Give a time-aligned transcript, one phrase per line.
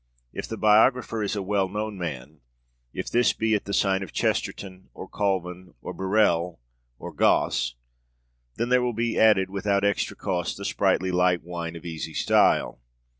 [0.33, 2.39] If the biographer is a well known man,
[2.91, 6.57] if this be at the sign of Chesterton, or Colvin, or Birrell,
[6.97, 7.75] or Gosse,
[8.55, 12.79] then there will be added, without extra cost, the sprightly light wine of easy style.